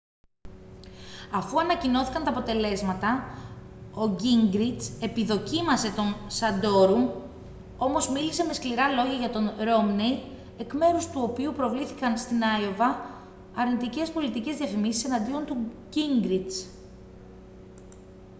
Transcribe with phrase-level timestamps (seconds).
[1.31, 3.37] αφού ανακοινώθηκαν τα αποτελέσματα
[3.93, 7.09] ο γκίνγκριτς επιδοκίμασε τον σαντόρουμ
[7.77, 10.21] όμως μίλησε με σκληρά λόγια για τον ρόμνεϊ
[10.57, 13.05] εκ μέρους του οποίου προβλήθηκαν στην αϊόβα
[13.55, 15.57] αρνητικές πολιτικές διαφημίσεις εναντίον του
[15.89, 16.67] γκίνγκριτς